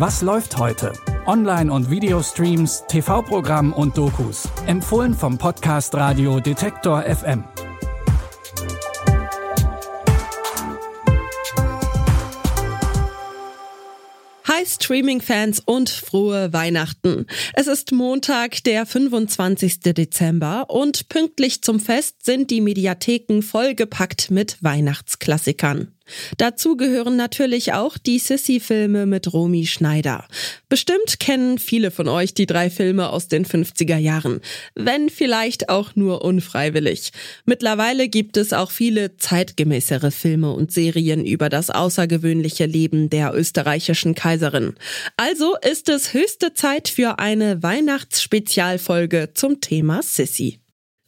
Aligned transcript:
Was 0.00 0.22
läuft 0.22 0.56
heute? 0.56 0.94
Online- 1.26 1.70
und 1.70 1.90
Videostreams, 1.90 2.84
TV-Programm 2.88 3.74
und 3.74 3.98
Dokus. 3.98 4.48
Empfohlen 4.66 5.12
vom 5.12 5.36
Podcast 5.36 5.94
Radio 5.94 6.40
Detektor 6.40 7.02
FM. 7.02 7.44
Hi 14.48 14.64
Streaming-Fans 14.64 15.60
und 15.66 15.90
frohe 15.90 16.50
Weihnachten. 16.54 17.26
Es 17.52 17.66
ist 17.66 17.92
Montag, 17.92 18.64
der 18.64 18.86
25. 18.86 19.80
Dezember 19.80 20.70
und 20.70 21.10
pünktlich 21.10 21.60
zum 21.60 21.78
Fest 21.78 22.24
sind 22.24 22.50
die 22.50 22.62
Mediatheken 22.62 23.42
vollgepackt 23.42 24.30
mit 24.30 24.56
Weihnachtsklassikern. 24.62 25.92
Dazu 26.38 26.76
gehören 26.76 27.16
natürlich 27.16 27.72
auch 27.72 27.98
die 27.98 28.18
Sissy-Filme 28.18 29.06
mit 29.06 29.32
Romy 29.32 29.66
Schneider. 29.66 30.26
Bestimmt 30.68 31.20
kennen 31.20 31.58
viele 31.58 31.90
von 31.90 32.08
euch 32.08 32.34
die 32.34 32.46
drei 32.46 32.70
Filme 32.70 33.10
aus 33.10 33.28
den 33.28 33.44
50er 33.44 33.96
Jahren, 33.96 34.40
wenn 34.74 35.08
vielleicht 35.10 35.68
auch 35.68 35.96
nur 35.96 36.24
unfreiwillig. 36.24 37.12
Mittlerweile 37.44 38.08
gibt 38.08 38.36
es 38.36 38.52
auch 38.52 38.70
viele 38.70 39.16
zeitgemäßere 39.16 40.10
Filme 40.10 40.52
und 40.52 40.72
Serien 40.72 41.24
über 41.24 41.48
das 41.48 41.70
außergewöhnliche 41.70 42.66
Leben 42.66 43.10
der 43.10 43.34
österreichischen 43.34 44.14
Kaiserin. 44.14 44.74
Also 45.16 45.56
ist 45.68 45.88
es 45.88 46.14
höchste 46.14 46.54
Zeit 46.54 46.88
für 46.88 47.18
eine 47.18 47.62
Weihnachtsspezialfolge 47.62 49.30
zum 49.34 49.60
Thema 49.60 50.02
Sissy. 50.02 50.59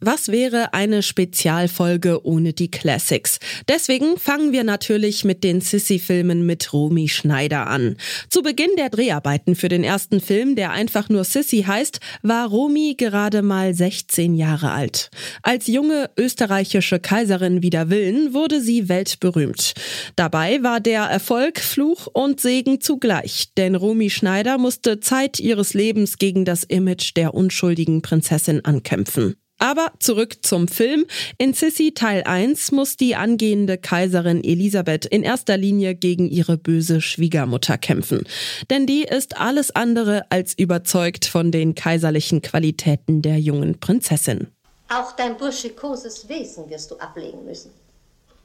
Was 0.05 0.33
wäre 0.33 0.75
eine 0.75 1.01
Spezialfolge 1.01 2.27
ohne 2.27 2.53
die 2.53 2.73
Classics? 2.73 3.39
Deswegen 3.69 4.17
fangen 4.17 4.51
wir 4.51 4.65
natürlich 4.65 5.23
mit 5.23 5.45
den 5.45 5.61
Sissy-Filmen 5.61 6.45
mit 6.45 6.73
Romy 6.73 7.09
Schneider 7.09 7.69
an. 7.69 7.97
Zu 8.29 8.43
Beginn 8.43 8.71
der 8.77 8.91
Dreharbeiten 8.91 9.55
für 9.55 9.69
den 9.69 9.85
ersten 9.85 10.21
Film, 10.21 10.57
der 10.57 10.73
einfach 10.73 11.09
nur 11.09 11.23
Sissy 11.23 11.63
heißt, 11.63 12.01
war 12.23 12.49
Romy 12.49 12.97
gerade 12.99 13.43
mal 13.43 13.75
16 13.75 14.35
Jahre 14.35 14.73
alt. 14.73 15.09
Als 15.45 15.69
junge 15.69 16.11
österreichische 16.19 16.99
Kaiserin 16.99 17.63
wider 17.63 17.89
Willen 17.89 18.35
wurde 18.35 18.61
sie 18.61 18.89
weltberühmt. 18.89 19.75
Dabei 20.17 20.65
war 20.65 20.81
der 20.81 21.03
Erfolg 21.03 21.61
Fluch 21.61 22.09
und 22.13 22.41
Segen 22.41 22.81
zugleich, 22.81 23.53
denn 23.57 23.77
Romy 23.77 24.11
Schneider 24.11 24.59
musste 24.59 24.99
Zeit 24.99 25.39
ihres 25.39 25.75
Lebens 25.75 26.19
gegen 26.19 26.45
das 26.45 26.65
Image 26.65 27.13
der 27.15 27.35
unschuldigen 27.35 28.03
Prinzessin 28.03 28.65
ankämpfen. 28.65 29.37
Aber 29.63 29.93
zurück 30.01 30.45
zum 30.45 30.67
Film. 30.67 31.07
In 31.39 31.55
Sissy 31.55 31.95
Teil 31.95 32.25
1 32.25 32.73
muss 32.73 32.97
die 32.97 33.15
angehende 33.15 33.79
Kaiserin 33.79 34.43
Elisabeth 34.43 35.07
in 35.07 35.23
erster 35.23 35.57
Linie 35.57 35.95
gegen 35.95 36.29
ihre 36.29 36.57
böse 36.57 37.01
Schwiegermutter 37.01 37.79
kämpfen. 37.79 38.27
Denn 38.71 38.87
die 38.89 39.05
ist 39.05 39.39
alles 39.39 39.71
andere 39.71 40.27
als 40.31 40.59
überzeugt 40.59 41.27
von 41.27 41.53
den 41.53 41.77
kaiserlichen 41.77 42.43
Qualitäten 42.43 43.23
der 43.23 43.39
jungen 43.39 43.79
Prinzessin. 43.79 44.49
Auch 44.89 45.13
dein 45.13 45.37
burschikoses 45.37 46.29
Wesen 46.29 46.69
wirst 46.69 46.91
du 46.91 46.97
ablegen 46.97 47.45
müssen. 47.45 47.71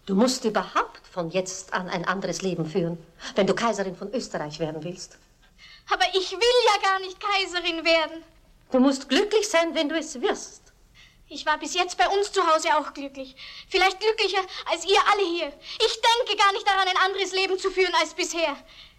Du 0.06 0.14
musst 0.14 0.46
überhaupt 0.46 1.02
von 1.10 1.32
jetzt 1.32 1.74
an 1.74 1.90
ein 1.90 2.06
anderes 2.06 2.44
Leben 2.44 2.68
führen, 2.68 3.00
wenn 3.34 3.48
du 3.48 3.56
Kaiserin 3.56 3.96
von 3.96 4.14
Österreich 4.14 4.60
werden 4.60 4.84
willst. 4.84 5.18
Aber 5.92 6.06
ich 6.14 6.32
will 6.32 6.58
ja 6.76 6.90
gar 6.92 7.00
nicht 7.00 7.18
Kaiserin 7.20 7.84
werden. 7.84 8.22
Du 8.72 8.80
musst 8.80 9.10
glücklich 9.10 9.50
sein, 9.50 9.74
wenn 9.74 9.90
du 9.90 9.98
es 9.98 10.22
wirst. 10.22 10.67
Ich 11.30 11.46
war 11.46 11.58
bis 11.58 11.74
jetzt 11.74 11.98
bei 11.98 12.08
uns 12.08 12.32
zu 12.32 12.46
Hause 12.48 12.78
auch 12.78 12.94
glücklich. 12.94 13.36
Vielleicht 13.68 14.00
glücklicher 14.00 14.42
als 14.72 14.86
ihr 14.86 15.00
alle 15.12 15.28
hier. 15.28 15.48
Ich 15.48 16.02
denke 16.02 16.38
gar 16.42 16.54
nicht 16.54 16.66
daran, 16.66 16.88
ein 16.88 16.98
anderes 17.06 17.34
Leben 17.34 17.60
zu 17.60 17.70
führen 17.70 17.94
als 18.00 18.14
bisher. 18.14 18.56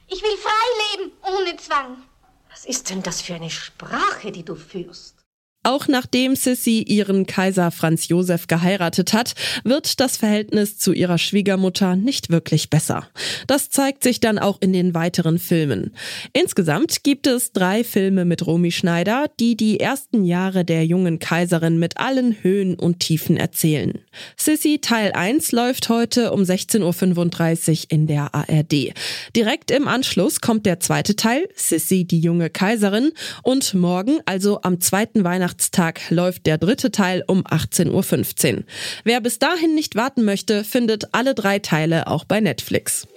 Ich 0.08 0.22
will 0.22 0.36
frei 0.36 0.96
leben, 0.96 1.12
ohne 1.22 1.56
Zwang. 1.56 2.02
Was 2.50 2.66
ist 2.66 2.90
denn 2.90 3.02
das 3.02 3.22
für 3.22 3.34
eine 3.34 3.50
Sprache, 3.50 4.30
die 4.30 4.44
du 4.44 4.56
führst? 4.56 5.17
Auch 5.64 5.88
nachdem 5.88 6.36
Sissy 6.36 6.82
ihren 6.86 7.26
Kaiser 7.26 7.72
Franz 7.72 8.06
Josef 8.06 8.46
geheiratet 8.46 9.12
hat, 9.12 9.34
wird 9.64 9.98
das 9.98 10.16
Verhältnis 10.16 10.78
zu 10.78 10.92
ihrer 10.92 11.18
Schwiegermutter 11.18 11.96
nicht 11.96 12.30
wirklich 12.30 12.70
besser. 12.70 13.08
Das 13.48 13.68
zeigt 13.68 14.04
sich 14.04 14.20
dann 14.20 14.38
auch 14.38 14.58
in 14.60 14.72
den 14.72 14.94
weiteren 14.94 15.38
Filmen. 15.40 15.92
Insgesamt 16.32 17.02
gibt 17.02 17.26
es 17.26 17.52
drei 17.52 17.82
Filme 17.82 18.24
mit 18.24 18.46
Romy 18.46 18.70
Schneider, 18.70 19.26
die 19.40 19.56
die 19.56 19.80
ersten 19.80 20.24
Jahre 20.24 20.64
der 20.64 20.86
jungen 20.86 21.18
Kaiserin 21.18 21.78
mit 21.78 21.98
allen 21.98 22.36
Höhen 22.40 22.76
und 22.76 23.00
Tiefen 23.00 23.36
erzählen. 23.36 23.98
Sissy 24.36 24.78
Teil 24.80 25.10
1 25.12 25.50
läuft 25.50 25.88
heute 25.88 26.32
um 26.32 26.42
16.35 26.42 27.70
Uhr 27.70 27.86
in 27.88 28.06
der 28.06 28.32
ARD. 28.32 28.94
Direkt 29.34 29.72
im 29.72 29.88
Anschluss 29.88 30.40
kommt 30.40 30.66
der 30.66 30.78
zweite 30.78 31.16
Teil, 31.16 31.48
Sissy 31.56 32.04
die 32.04 32.20
junge 32.20 32.48
Kaiserin, 32.48 33.10
und 33.42 33.74
morgen, 33.74 34.20
also 34.24 34.60
am 34.62 34.80
zweiten 34.80 35.24
Weihnachten 35.24 35.57
Weihnachtstag 35.58 36.10
läuft 36.10 36.46
der 36.46 36.56
dritte 36.56 36.92
Teil 36.92 37.24
um 37.26 37.42
18.15 37.42 38.56
Uhr. 38.58 38.62
Wer 39.02 39.20
bis 39.20 39.40
dahin 39.40 39.74
nicht 39.74 39.96
warten 39.96 40.24
möchte, 40.24 40.62
findet 40.62 41.12
alle 41.12 41.34
drei 41.34 41.58
Teile 41.58 42.06
auch 42.06 42.24
bei 42.24 42.40
Netflix. 42.40 43.08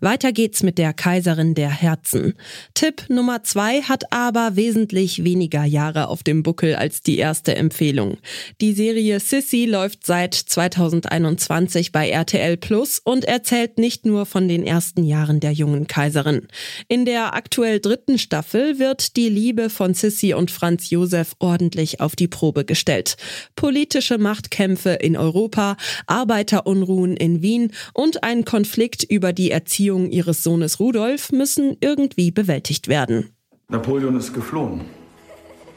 Weiter 0.00 0.32
geht's 0.32 0.62
mit 0.62 0.76
der 0.76 0.92
Kaiserin 0.92 1.54
der 1.54 1.70
Herzen. 1.70 2.34
Tipp 2.74 3.04
Nummer 3.08 3.44
zwei 3.44 3.80
hat 3.80 4.12
aber 4.12 4.54
wesentlich 4.54 5.24
weniger 5.24 5.64
Jahre 5.64 6.08
auf 6.08 6.22
dem 6.22 6.42
Buckel 6.42 6.74
als 6.74 7.00
die 7.00 7.16
erste 7.16 7.54
Empfehlung. 7.54 8.18
Die 8.60 8.74
Serie 8.74 9.20
Sissy 9.20 9.64
läuft 9.64 10.04
seit 10.04 10.34
2021 10.34 11.92
bei 11.92 12.10
RTL 12.10 12.58
Plus 12.58 13.00
und 13.02 13.24
erzählt 13.24 13.78
nicht 13.78 14.04
nur 14.04 14.26
von 14.26 14.48
den 14.48 14.66
ersten 14.66 15.02
Jahren 15.02 15.40
der 15.40 15.52
jungen 15.52 15.86
Kaiserin. 15.86 16.46
In 16.88 17.06
der 17.06 17.32
aktuell 17.32 17.80
dritten 17.80 18.18
Staffel 18.18 18.78
wird 18.78 19.16
die 19.16 19.30
Liebe 19.30 19.70
von 19.70 19.94
Sissy 19.94 20.34
und 20.34 20.50
Franz 20.50 20.90
Josef 20.90 21.36
ordentlich 21.38 22.02
auf 22.02 22.14
die 22.16 22.28
Probe 22.28 22.66
gestellt. 22.66 23.16
Politische 23.54 24.18
Machtkämpfe 24.18 24.90
in 24.90 25.16
Europa, 25.16 25.78
Arbeiterunruhen 26.06 27.16
in 27.16 27.40
Wien 27.40 27.72
und 27.94 28.22
ein 28.24 28.44
Konflikt 28.44 29.02
über 29.02 29.32
die 29.32 29.50
Erziehung 29.50 29.85
Erziehung 29.86 30.10
ihres 30.10 30.42
Sohnes 30.42 30.80
Rudolf 30.80 31.30
müssen 31.30 31.76
irgendwie 31.80 32.32
bewältigt 32.32 32.88
werden. 32.88 33.30
Napoleon 33.68 34.16
ist 34.16 34.34
geflohen. 34.34 34.80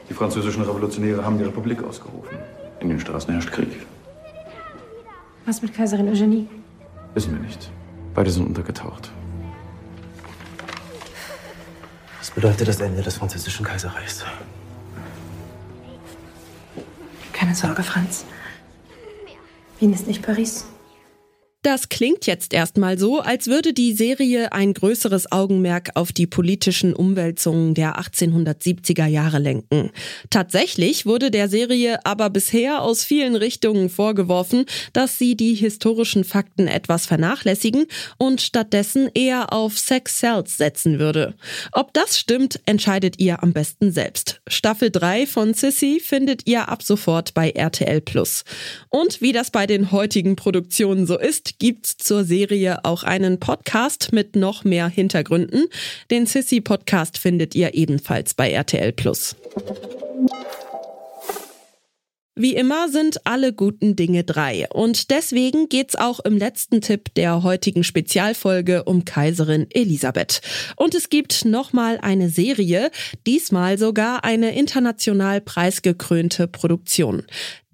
Die 0.08 0.14
französischen 0.14 0.62
Revolutionäre 0.62 1.24
haben 1.24 1.38
die 1.38 1.44
Republik 1.44 1.80
ausgerufen. 1.84 2.36
In 2.80 2.88
den 2.88 2.98
Straßen 2.98 3.32
herrscht 3.32 3.52
Krieg. 3.52 3.68
Was 5.46 5.62
mit 5.62 5.72
Kaiserin 5.72 6.08
Eugenie? 6.08 6.48
Wissen 7.14 7.34
wir 7.34 7.40
nicht. 7.40 7.70
Beide 8.12 8.32
sind 8.32 8.46
untergetaucht. 8.46 9.12
Was 12.18 12.32
bedeutet 12.32 12.66
das 12.66 12.80
Ende 12.80 13.02
des 13.02 13.14
französischen 13.14 13.64
Kaiserreichs? 13.64 14.24
Keine 17.32 17.54
Sorge, 17.54 17.84
Franz. 17.84 18.24
Wien 19.78 19.92
ist 19.92 20.08
nicht 20.08 20.22
Paris. 20.22 20.64
Das 21.62 21.90
klingt 21.90 22.26
jetzt 22.26 22.54
erstmal 22.54 22.98
so, 22.98 23.20
als 23.20 23.46
würde 23.46 23.74
die 23.74 23.92
Serie 23.92 24.50
ein 24.52 24.72
größeres 24.72 25.30
Augenmerk 25.30 25.90
auf 25.94 26.10
die 26.10 26.26
politischen 26.26 26.94
Umwälzungen 26.94 27.74
der 27.74 28.00
1870er 28.00 29.04
Jahre 29.04 29.38
lenken. 29.38 29.90
Tatsächlich 30.30 31.04
wurde 31.04 31.30
der 31.30 31.50
Serie 31.50 31.98
aber 32.06 32.30
bisher 32.30 32.80
aus 32.80 33.04
vielen 33.04 33.36
Richtungen 33.36 33.90
vorgeworfen, 33.90 34.64
dass 34.94 35.18
sie 35.18 35.36
die 35.36 35.52
historischen 35.52 36.24
Fakten 36.24 36.66
etwas 36.66 37.04
vernachlässigen 37.04 37.84
und 38.16 38.40
stattdessen 38.40 39.10
eher 39.12 39.52
auf 39.52 39.78
Sex 39.78 40.16
Cells 40.16 40.56
setzen 40.56 40.98
würde. 40.98 41.34
Ob 41.72 41.92
das 41.92 42.18
stimmt, 42.18 42.58
entscheidet 42.64 43.20
ihr 43.20 43.42
am 43.42 43.52
besten 43.52 43.92
selbst. 43.92 44.40
Staffel 44.48 44.90
3 44.90 45.26
von 45.26 45.52
Sissy 45.52 46.00
findet 46.02 46.46
ihr 46.46 46.70
ab 46.70 46.82
sofort 46.82 47.34
bei 47.34 47.50
RTL 47.50 48.00
Plus. 48.00 48.44
Und 48.88 49.20
wie 49.20 49.32
das 49.32 49.50
bei 49.50 49.66
den 49.66 49.92
heutigen 49.92 50.36
Produktionen 50.36 51.06
so 51.06 51.18
ist, 51.18 51.49
gibt's 51.58 51.96
zur 51.96 52.24
Serie 52.24 52.84
auch 52.84 53.02
einen 53.02 53.40
Podcast 53.40 54.12
mit 54.12 54.36
noch 54.36 54.64
mehr 54.64 54.88
Hintergründen. 54.88 55.66
Den 56.10 56.26
Sissy 56.26 56.60
Podcast 56.60 57.18
findet 57.18 57.54
ihr 57.54 57.74
ebenfalls 57.74 58.34
bei 58.34 58.50
RTL 58.50 58.92
Plus. 58.92 59.36
Wie 62.40 62.54
immer 62.54 62.88
sind 62.88 63.26
alle 63.26 63.52
guten 63.52 63.96
Dinge 63.96 64.24
drei. 64.24 64.66
Und 64.72 65.10
deswegen 65.10 65.68
geht's 65.68 65.94
auch 65.94 66.20
im 66.20 66.38
letzten 66.38 66.80
Tipp 66.80 67.12
der 67.14 67.42
heutigen 67.42 67.84
Spezialfolge 67.84 68.84
um 68.84 69.04
Kaiserin 69.04 69.66
Elisabeth. 69.68 70.40
Und 70.76 70.94
es 70.94 71.10
gibt 71.10 71.44
nochmal 71.44 71.98
eine 72.00 72.30
Serie, 72.30 72.92
diesmal 73.26 73.76
sogar 73.76 74.24
eine 74.24 74.56
international 74.56 75.42
preisgekrönte 75.42 76.48
Produktion. 76.48 77.24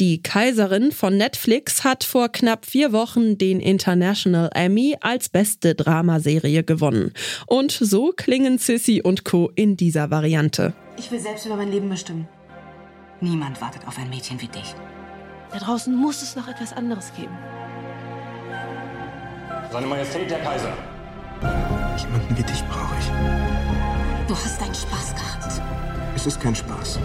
Die 0.00 0.20
Kaiserin 0.20 0.90
von 0.90 1.16
Netflix 1.16 1.84
hat 1.84 2.02
vor 2.02 2.28
knapp 2.28 2.66
vier 2.66 2.90
Wochen 2.90 3.38
den 3.38 3.60
International 3.60 4.50
Emmy 4.52 4.96
als 5.00 5.28
beste 5.28 5.76
Dramaserie 5.76 6.64
gewonnen. 6.64 7.12
Und 7.46 7.70
so 7.70 8.12
klingen 8.16 8.58
Sissy 8.58 9.00
und 9.00 9.24
Co. 9.24 9.48
in 9.54 9.76
dieser 9.76 10.10
Variante. 10.10 10.72
Ich 10.98 11.08
will 11.12 11.20
selbst 11.20 11.46
über 11.46 11.54
mein 11.54 11.70
Leben 11.70 11.88
bestimmen. 11.88 12.26
Niemand 13.20 13.60
wartet 13.60 13.86
auf 13.86 13.98
ein 13.98 14.10
Mädchen 14.10 14.40
wie 14.40 14.48
dich. 14.48 14.74
Da 15.50 15.58
draußen 15.58 15.94
muss 15.94 16.22
es 16.22 16.36
noch 16.36 16.48
etwas 16.48 16.72
anderes 16.74 17.12
geben. 17.14 17.36
Seine 19.72 19.86
Majestät 19.86 20.30
der 20.30 20.40
Kaiser. 20.40 20.72
Jemanden 21.96 22.36
wie 22.36 22.42
dich 22.42 22.62
brauche 22.68 22.94
ich. 22.98 23.06
Du 24.28 24.34
hast 24.34 24.60
deinen 24.60 24.74
Spaß 24.74 25.14
gehabt. 25.14 25.62
Es 26.14 26.26
ist 26.26 26.40
kein 26.40 26.54
Spaß. 26.54 26.98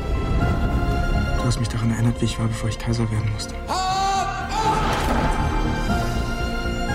Du 1.38 1.44
hast 1.46 1.60
mich 1.60 1.70
daran 1.70 1.92
erinnert, 1.92 2.20
wie 2.22 2.26
ich 2.26 2.40
war, 2.40 2.48
bevor 2.48 2.70
ich 2.70 2.78
Kaiser 2.78 3.10
werden 3.10 3.32
musste. 3.32 3.56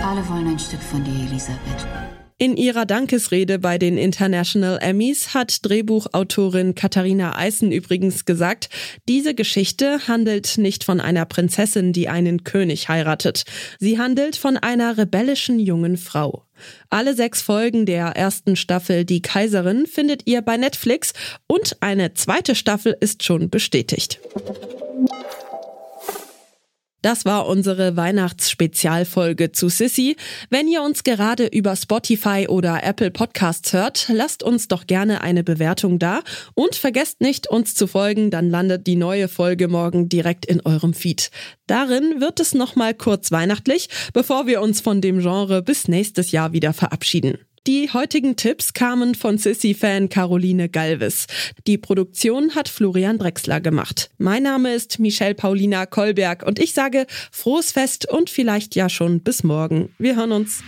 Alle 0.04 0.28
wollen 0.28 0.48
ein 0.48 0.58
Stück 0.58 0.82
von 0.82 1.02
dir, 1.02 1.26
Elisabeth. 1.26 1.86
In 2.38 2.58
ihrer 2.58 2.84
Dankesrede 2.84 3.58
bei 3.58 3.78
den 3.78 3.96
International 3.96 4.78
Emmys 4.82 5.32
hat 5.32 5.64
Drehbuchautorin 5.64 6.74
Katharina 6.74 7.34
Eisen 7.34 7.72
übrigens 7.72 8.26
gesagt, 8.26 8.68
diese 9.08 9.34
Geschichte 9.34 10.06
handelt 10.06 10.58
nicht 10.58 10.84
von 10.84 11.00
einer 11.00 11.24
Prinzessin, 11.24 11.94
die 11.94 12.10
einen 12.10 12.44
König 12.44 12.90
heiratet. 12.90 13.44
Sie 13.78 13.98
handelt 13.98 14.36
von 14.36 14.58
einer 14.58 14.98
rebellischen 14.98 15.58
jungen 15.58 15.96
Frau. 15.96 16.44
Alle 16.90 17.14
sechs 17.14 17.40
Folgen 17.40 17.86
der 17.86 18.08
ersten 18.08 18.54
Staffel 18.56 19.06
Die 19.06 19.22
Kaiserin 19.22 19.86
findet 19.86 20.26
ihr 20.26 20.42
bei 20.42 20.58
Netflix 20.58 21.14
und 21.46 21.78
eine 21.80 22.12
zweite 22.12 22.54
Staffel 22.54 22.94
ist 23.00 23.22
schon 23.24 23.48
bestätigt. 23.48 24.20
Das 27.06 27.24
war 27.24 27.46
unsere 27.46 27.96
Weihnachtsspezialfolge 27.96 29.52
zu 29.52 29.68
Sissy. 29.68 30.16
Wenn 30.50 30.66
ihr 30.66 30.82
uns 30.82 31.04
gerade 31.04 31.46
über 31.46 31.76
Spotify 31.76 32.48
oder 32.48 32.82
Apple 32.82 33.12
Podcasts 33.12 33.72
hört, 33.72 34.08
lasst 34.12 34.42
uns 34.42 34.66
doch 34.66 34.88
gerne 34.88 35.20
eine 35.20 35.44
Bewertung 35.44 36.00
da 36.00 36.22
und 36.54 36.74
vergesst 36.74 37.20
nicht, 37.20 37.46
uns 37.46 37.76
zu 37.76 37.86
folgen, 37.86 38.32
dann 38.32 38.50
landet 38.50 38.88
die 38.88 38.96
neue 38.96 39.28
Folge 39.28 39.68
morgen 39.68 40.08
direkt 40.08 40.46
in 40.46 40.60
eurem 40.66 40.94
Feed. 40.94 41.30
Darin 41.68 42.20
wird 42.20 42.40
es 42.40 42.54
nochmal 42.54 42.92
kurz 42.92 43.30
weihnachtlich, 43.30 43.88
bevor 44.12 44.48
wir 44.48 44.60
uns 44.60 44.80
von 44.80 45.00
dem 45.00 45.20
Genre 45.20 45.62
bis 45.62 45.86
nächstes 45.86 46.32
Jahr 46.32 46.52
wieder 46.52 46.72
verabschieden. 46.72 47.38
Die 47.66 47.92
heutigen 47.92 48.36
Tipps 48.36 48.74
kamen 48.74 49.16
von 49.16 49.38
Sissy-Fan 49.38 50.08
Caroline 50.08 50.68
Galvis. 50.68 51.26
Die 51.66 51.78
Produktion 51.78 52.54
hat 52.54 52.68
Florian 52.68 53.18
Drexler 53.18 53.60
gemacht. 53.60 54.10
Mein 54.18 54.44
Name 54.44 54.72
ist 54.72 55.00
Michelle 55.00 55.34
Paulina 55.34 55.84
Kolberg 55.84 56.44
und 56.44 56.60
ich 56.60 56.74
sage 56.74 57.06
frohes 57.32 57.72
Fest 57.72 58.08
und 58.08 58.30
vielleicht 58.30 58.76
ja 58.76 58.88
schon 58.88 59.20
bis 59.20 59.42
morgen. 59.42 59.92
Wir 59.98 60.14
hören 60.14 60.30
uns. 60.30 60.62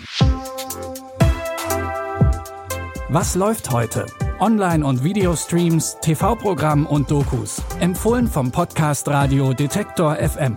Was 3.11 3.37
läuft 3.37 3.71
heute? 3.71 4.07
Online- 4.41 4.85
und 4.85 5.05
Videostreams, 5.05 5.99
TV-Programm 6.03 6.85
und 6.85 7.13
Dokus. 7.13 7.63
Empfohlen 7.79 8.27
vom 8.27 8.51
Podcast 8.51 9.07
Radio 9.07 9.53
Detektor 9.53 10.17
FM. 10.17 10.57